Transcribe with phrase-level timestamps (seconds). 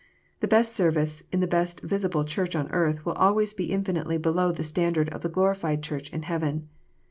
[0.39, 4.51] The best service in the best visible Church on earth will always be infinitely below
[4.51, 6.69] the standard of the glorified Church in heaven.